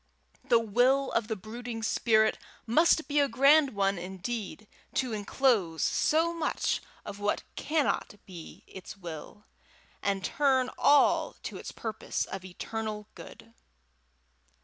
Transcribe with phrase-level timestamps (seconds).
[0.43, 6.33] The will of the brooding spirit must be a grand one, indeed, to enclose so
[6.33, 9.45] much of what cannot be its will,
[10.01, 13.53] and turn all to its purpose of eternal good!